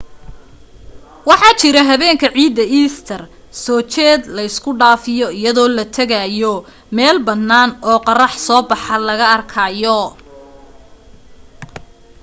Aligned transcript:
waxaa 1.29 1.57
jira 1.61 1.81
habeenka 1.89 2.27
ciidda 2.35 2.63
easter 2.79 3.21
soo 3.63 3.79
jeed 3.93 4.21
la 4.35 4.41
isku 4.49 4.71
dhaafiyo 4.79 5.27
iyadoo 5.39 5.69
la 5.77 5.85
tegayo 5.97 6.53
meel 6.97 7.17
bannaan 7.27 7.69
oo 7.89 7.97
qorrax 8.07 8.33
soo 8.47 8.61
baxa 8.69 8.95
laga 9.07 9.27
arkayo 9.35 9.99